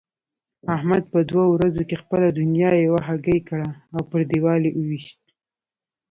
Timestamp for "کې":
1.89-2.01